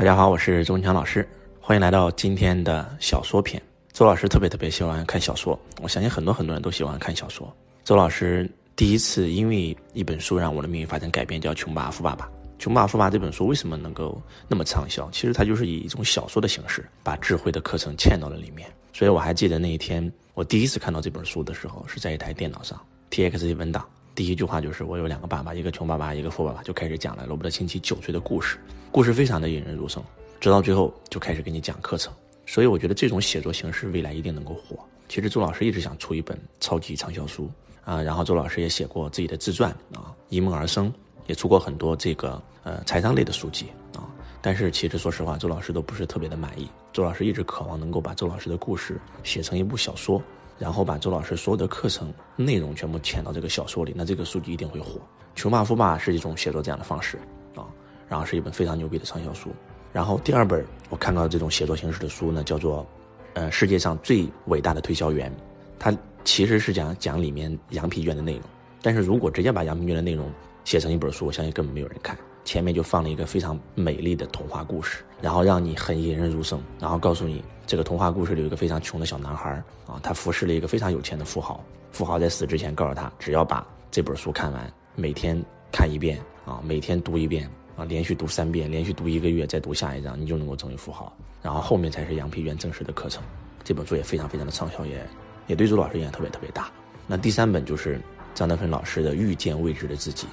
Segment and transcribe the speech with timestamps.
[0.00, 1.28] 大家好，我是周文强老师，
[1.60, 3.62] 欢迎来到今天的小说篇。
[3.92, 7.54] 周老师特别特别喜欢看小说，我相信很多很多人都喜欢看小说。
[7.84, 12.24] 周老师第一次因为一本书让我的命运发生改变，叫《穷爸爸富爸爸》。
[12.58, 14.18] 《穷爸爸富爸》这本书为什么能够
[14.48, 15.06] 那么畅销？
[15.10, 18.66] 其实它就是以一种小说的形式，把智慧的课程嵌到了里面。
[18.94, 22.80] 所以我还记得那一天，我第一次看到这本书的时候，是在一台电脑上
[23.10, 23.86] ，TXT 文档。
[24.14, 28.58] 第一句话就是我有两个爸爸，一个穷爸爸，一个富爸爸，就开始讲了罗伯特清崎九岁的故事，
[28.92, 30.02] 故事非常的引人入胜，
[30.40, 32.12] 直到最后就开始给你讲课程。
[32.44, 34.76] 所以我觉得这种写作形式未来一定能够火。
[35.08, 37.50] 其实周老师一直想出一本超级畅销书
[37.84, 40.92] 啊，然后周老师也写过自己的自传啊，一梦而生，
[41.26, 44.04] 也出过很多这个呃财商类的书籍啊。
[44.42, 46.68] 但是其实说实话，周老师都不是特别的满意。
[46.92, 50.20] 周老师一直渴望能够把周老师的故事写成一部小说。
[50.60, 54.96] 然后把周老师所有的课程内容全部嵌到这个小说里，那这个书籍一定会火。
[55.34, 57.16] 《穷爸富爸》是一种写作这样的方式
[57.56, 57.64] 啊，
[58.06, 59.48] 然后是一本非常牛逼的畅销书。
[59.90, 62.82] 然后第二本我看到这种写作形式的书呢，叫做
[63.32, 65.32] 《呃世界上最伟大的推销员》，
[65.78, 68.42] 它其实是讲讲里面羊皮卷的内容。
[68.82, 70.30] 但是如果直接把羊皮卷的内容
[70.64, 72.14] 写成一本书，我相信根本没有人看。
[72.44, 79.50] 前面就放了一个非常美丽的童话故事，然后让你很引人入胜，然后告诉你这个童话故事里有一个非常穷的小男孩
[79.86, 91.12] 啊，他服侍了一个非常有钱的富豪，富豪在死之前告诉他，只要把这本书看完，每天看一遍啊，每天读一遍啊，连续读三遍，连续读一个月，再读下一章，你就能够成为富豪。
[91.42, 93.22] 然后后面才是羊皮卷正式的课程，
[93.62, 95.06] 这本书也非常非常的畅销，也
[95.46, 96.70] 也对周老师影响特别特别大。
[97.06, 98.00] 那第三本就是
[98.34, 100.26] 张德芬老师的《遇见未知的自己》。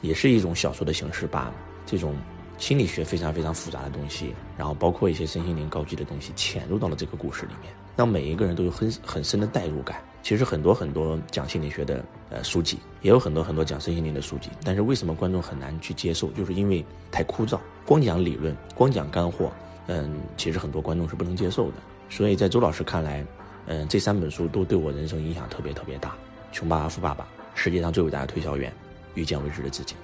[0.00, 1.52] 也是一种小说的形式，把
[1.86, 2.14] 这种
[2.58, 10.02] 心理学非常非常复杂的东西，然后包括一些身心灵高级的东西，潜入到了这个故事里面，让每一个人都有很很深的代入感。
[10.22, 16.28] 其实很多很多讲心理学的呃书籍，也有很多很多讲身心灵的书籍，但是为什么观众很难去接受？
[16.32, 19.50] 就是因为太枯燥，光讲理论，光讲干货，
[19.86, 21.76] 嗯，其实很多观众是不能接受的。
[22.10, 23.24] 所以在周老师看来，
[23.64, 26.14] 嗯，这三本书都对我人生影响特别特别大。
[26.52, 28.70] 穷爸爸富爸爸，世界上最伟大的推销员。
[29.14, 29.94] 遇见未知的自己。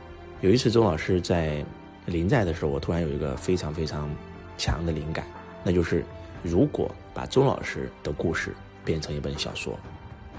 [0.41, 1.65] 有一次，周老师在
[2.05, 4.09] 临在的时候，我突然有一个非常非常
[4.59, 5.27] 强的灵感，
[5.65, 6.05] 那就是
[6.43, 9.79] 如果把周老师的故事变成一本小说，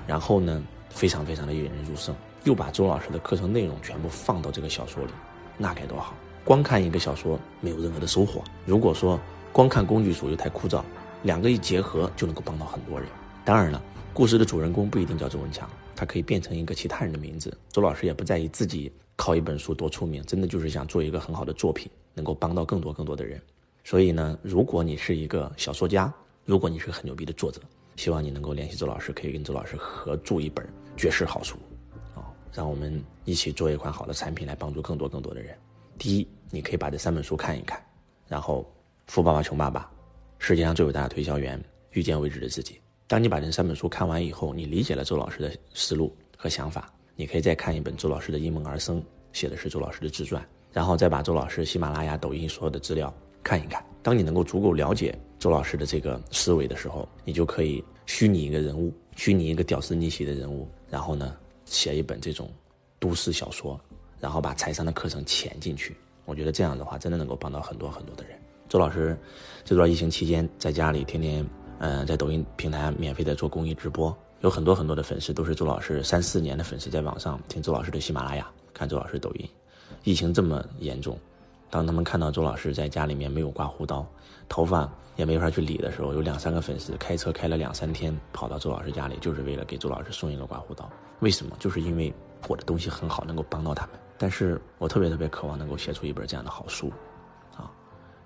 [0.05, 5.11] 然后呢，非常非常的引人入胜，又把周老师的课程内容全部放到这个小说里，
[5.57, 6.13] 那该多好！
[6.45, 8.41] 光看一个小说没有任何的收获。
[8.65, 9.19] 如果说
[9.51, 10.81] 光看工具书又太枯燥，
[11.23, 13.09] 两个一结合就能够帮到很多人。
[13.43, 13.81] 当然了，
[14.13, 15.67] 故事的主人公不一定叫周文强。
[15.97, 17.57] 他可以变成一个其他人的名字。
[17.71, 23.41] 周老师也不在意自己靠一本书多出名，真的就是想做一个很好的作品，能够帮到更多更多的人。
[23.83, 26.13] 所以呢，如果你是一个小说家，
[26.45, 27.59] 如果你是个很牛逼的作者，
[27.95, 30.63] 希望你能够联系周老师，可以跟周老师合著一本
[30.95, 31.57] 绝世好书，
[32.13, 32.21] 啊，
[32.53, 35.57] 让我们一起做一款好的产品来帮助更多更多的人。
[35.97, 37.83] 第一，你可以把这三本书看一看，
[38.27, 38.61] 然后
[39.11, 39.81] 《富爸爸穷爸爸》，
[40.37, 41.59] 世界上最伟大的推销员，
[41.91, 42.79] 遇见未知的自己。
[43.07, 49.01] 当你把这三本书看完以后，你理解了周老师的思路和想法，你可以再看一本周老师的《因梦而生》，
[49.31, 53.81] 写的是周老师的自传，然后再把周老师喜马拉雅、抖音所有的资料看一看。
[54.03, 62.51] 当你能够足够了解周老师的这个思维的时候，你就可以虚拟一个人物，虚拟一个屌丝逆袭的人物，然后呢，写一本这种
[62.99, 63.79] 都市小说，
[64.19, 65.95] 然后把财商的课程潜进去。
[66.25, 68.37] 我觉得这样的话，真的能够帮到很多很多的人。
[68.67, 69.17] 周老师
[69.63, 71.47] 这段疫情期间在家里天天。
[71.79, 79.47] 嗯，在抖音平台免费的做公益直播，有很多很多的粉丝都是周老师三四年的粉丝，在网上听周老师的喜马拉雅，看周老师抖音。
[80.03, 81.17] 疫情这么严重，
[81.69, 84.05] 当他们看到周老师在家里面没有刮胡刀，
[84.49, 90.89] 头发也没法去理的时候，有两三个粉丝开车开了两三天跑到周老师家里，就是为了给周老师送一个刮胡刀。
[91.19, 91.55] 为什么？
[91.59, 92.13] 就是因为
[92.47, 93.95] 我的东西很好，能够帮到他们。
[94.17, 96.91] 但是我特别特别渴望能够写出一本这样的好书，
[97.55, 97.71] 啊，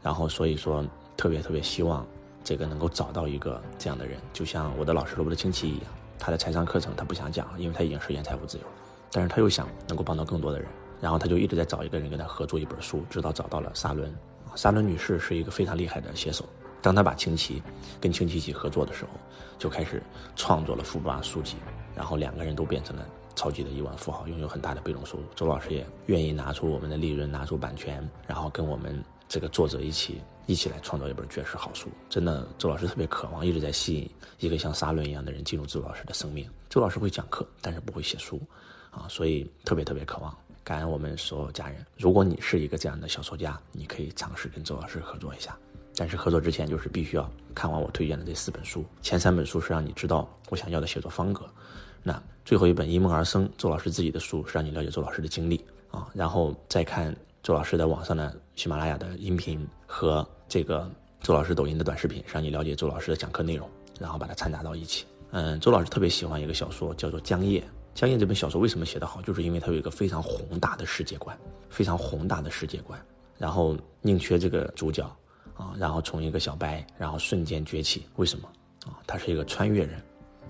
[0.02, 0.86] 然后所以说
[1.18, 2.06] 特别特别希望。
[2.44, 5.86] 这个能够找到一个这样的人，就像我的老师罗伯特清崎一样，
[6.18, 8.64] 他的财商课程他不想讲，因为他已经实现财富自由，
[9.12, 10.68] 但是他又想能够帮到更多的人，
[11.00, 14.14] 然后他就一直在找一个人跟他合作一本书，直到找到了沙伦。
[14.56, 16.44] 沙伦女士是一个非常厉害的写手，
[16.82, 17.62] 当他把清崎
[18.00, 19.12] 跟清崎一起合作的时候，
[19.58, 20.02] 就开始
[20.36, 21.56] 创作了富爸爸书籍，
[21.96, 25.24] 然后两个人都变成了超级的亿万富豪，拥有很大的被动收入。
[25.36, 29.02] 周老师也愿意拿出我们的利润，拿出版权，然后跟我们
[29.32, 30.22] 这个作者一起。
[30.48, 36.46] 一起来创造一本绝世好书，真的，周老师特别渴望，一直在吸引一个像沙伦一样的人进入周老师的生命。
[36.68, 38.42] 周老师会讲课，但是不会写书，
[38.90, 40.36] 啊，所以特别特别渴望。
[40.62, 41.86] 感恩我们所有家人。
[41.98, 45.56] 如果你是一个这样的小说家，你可以尝试跟周老师合作一下。
[45.96, 48.84] 但是合作之前，就是必须要看完我推荐的这四本书。
[49.02, 51.46] 前三本书是让你知道我想要的写作风格，
[52.04, 57.16] 那最后一本《因梦而生》，周老师自己的书是让你了解周老师的经历啊，然后再看。
[57.44, 60.88] 周老师在网上的喜马拉雅的音频和这个
[61.20, 63.68] 周老师抖音的短视频，让你了解周老师的讲课内容，
[64.00, 65.04] 然后把它掺杂到一起。
[65.32, 67.60] 嗯，周老师特别喜欢一个小说，叫做《江夜》。
[67.96, 69.20] 《江夜》这本小说为什么写得好？
[69.24, 71.36] 就是因为它有一个非常宏大的世界观，
[71.72, 73.04] 非常宏大的世界观。
[73.40, 75.04] 然后宁缺这个主角
[75.58, 78.06] 啊，然后从一个小白，然后瞬间崛起。
[78.18, 78.48] 为什么
[78.86, 79.02] 啊？
[79.08, 80.00] 他是一个穿越人，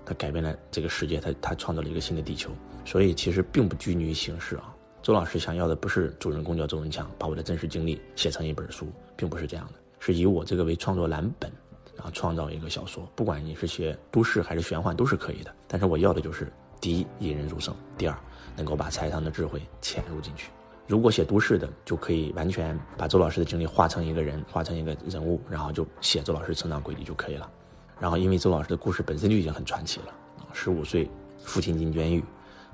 [0.04, 2.50] 他改变了这个世界，他他创造了一个新的地球。
[2.84, 4.71] 所以其实并不拘泥于形式啊。
[5.02, 11.50] 周老师想要的不是主人公叫周文强，把我的真实经历写成一本书，并不是这样的，是以我这个为创作蓝本，
[11.96, 13.04] 然后创造一个小说。
[13.16, 15.52] 不管你是写都市还是玄幻，都是可以的。
[15.66, 18.16] 但是我要的就是第一引人入胜，第二
[18.56, 20.50] 能够把财商的智慧潜入进去。
[20.86, 27.50] 如果写都市的，就可以完全把周老师的经历画成一个人，画成一个人物，然后就写周老师成长轨迹就可以了。
[27.98, 30.14] 然后因为周老师的故事本身就已经很传奇了，
[30.52, 31.10] 十五岁
[31.42, 32.22] 父亲进监狱，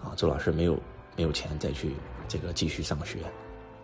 [0.05, 0.79] 啊，周老师没有
[1.17, 1.93] 没有钱再去。
[2.29, 3.21] 这个继续上学，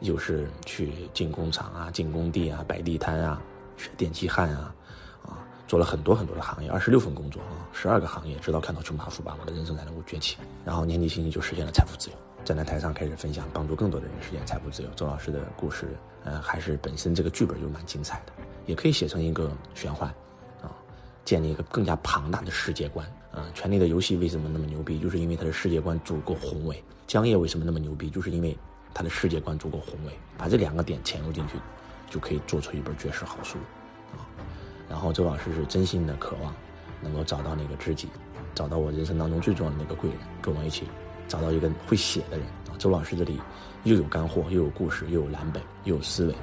[0.00, 3.40] 又是去进工厂啊、进工地啊、摆地摊啊、
[3.76, 4.74] 学电气焊啊，
[5.24, 10.36] 啊，做了很多很多的行业，二十六份工作啊，十二个行业，直到看到穷爸富爸，我的人生才能够崛起。
[10.64, 14.88] 然后年纪轻轻就实现了财富自由，站在台上开始分享，帮助更多的人实现财富自由。
[14.94, 18.32] 周老师的故事，呃，还是本身这个剧本就蛮精彩的，
[18.66, 20.08] 也可以写成一个玄幻，
[20.60, 20.68] 啊，
[21.24, 23.06] 建立一个更加庞大的世界观。
[23.34, 24.96] 啊，权力的游戏为什么那么牛逼？
[25.00, 26.80] 就是因为它的世界观足够宏伟。
[27.08, 28.08] 江夜为什么那么牛逼？
[28.08, 28.56] 就是因为
[28.94, 30.12] 它的世界观足够宏伟。
[30.38, 31.54] 把这两个点潜入进去，
[32.08, 33.58] 就可以做出一本绝世好书，
[34.12, 34.22] 啊。
[34.88, 36.54] 然后周老师是真心的渴望
[37.02, 38.08] 能够找到那个知己，
[38.54, 40.84] 找到我人生当中最重要的那个贵人，跟我一起
[41.26, 42.46] 找到一个会写的人。
[42.70, 43.40] 啊，周老师这里
[43.82, 46.34] 又有干货，又有故事，又有蓝本，又有思维，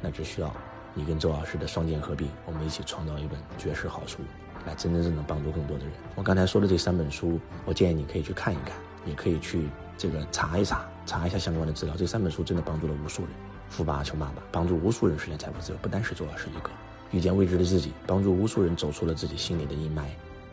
[0.00, 0.52] 那只需要
[0.94, 4.18] 你跟周老师的双剑合璧，我们一起创造一本绝世好书。
[4.66, 5.92] 来真真正正帮助更多的人。
[6.14, 8.76] 我刚才说的这三本书，我建议你可以去看一看，
[9.06, 11.94] 也可以去这个查一查，查一下相关的资料。
[11.96, 13.30] 这三本书真的帮助了无数人，
[13.70, 15.78] 富爸爸穷爸爸，帮助无数人实现财富自由。
[15.80, 16.68] 不单是周老师一个，
[17.10, 20.02] 遇见未知的自己，帮助无数人走出了自己心里的阴霾，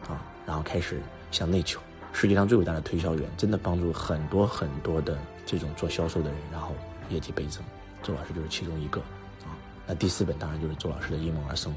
[0.10, 1.82] 啊，然后开始向内求。
[2.14, 6.74] 世界上最伟大的推销员，真的帮助很多很多的这种做销售的人，然后
[7.10, 7.62] 业绩倍增。
[8.02, 9.02] 周老师就是其中一个，
[9.88, 11.74] 那第四本当然就是周老师的《因梦而生》。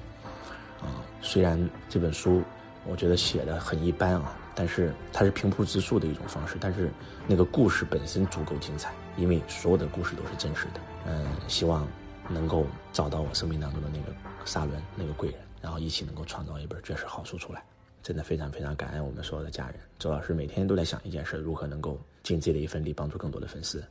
[0.85, 1.59] 啊，虽然
[1.89, 2.43] 这本书
[2.87, 6.91] 我觉得写的很一般啊，但是它是平铺直述的一种方式，但是
[7.27, 10.81] 那个故事本身足够精彩，因为所有的故事都是真实的。
[11.07, 11.87] 嗯，希望
[12.29, 14.13] 能够找到我生命当中的那个
[14.45, 17.63] 沙伦，那个贵人，然后一起能够创造一本绝世好书出来。
[18.03, 19.75] 真的非常非常感恩我们所有的家人。
[19.99, 23.85] 周老师每天都在想一件事，如何能够尽自己的一份力，帮助更多的粉丝。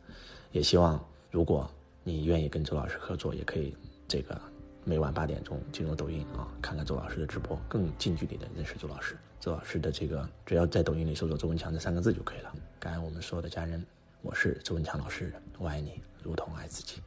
[0.51, 0.99] 也希望
[1.29, 1.69] 如果
[2.03, 3.75] 你愿意跟周老师合作，也可以
[4.09, 4.41] 这个。
[4.85, 9.15] 每晚八点钟进入抖音啊，看看周老师的直播，更近距离的认识周老师。
[9.39, 12.51] 周老师的这个，只要在抖音里搜索“周文强”这三个字就可以了。
[12.79, 13.85] 感恩我们所有的家人，
[14.23, 17.01] 我是周文强老师，我爱你，如同爱自己。